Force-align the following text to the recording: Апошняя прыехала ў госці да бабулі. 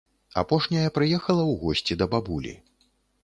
Апошняя 0.41 0.89
прыехала 0.95 1.43
ў 1.43 1.53
госці 1.65 1.97
да 2.01 2.05
бабулі. 2.13 2.57